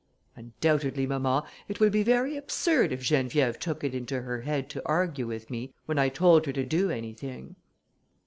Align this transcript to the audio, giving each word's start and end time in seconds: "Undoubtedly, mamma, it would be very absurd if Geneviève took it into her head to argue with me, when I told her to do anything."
"Undoubtedly, 0.35 1.05
mamma, 1.05 1.45
it 1.67 1.79
would 1.79 1.91
be 1.91 2.01
very 2.01 2.35
absurd 2.35 2.91
if 2.91 3.01
Geneviève 3.03 3.59
took 3.59 3.83
it 3.83 3.93
into 3.93 4.23
her 4.23 4.41
head 4.41 4.67
to 4.67 4.81
argue 4.83 5.27
with 5.27 5.51
me, 5.51 5.75
when 5.85 5.99
I 5.99 6.09
told 6.09 6.47
her 6.47 6.53
to 6.53 6.65
do 6.65 6.89
anything." 6.89 7.55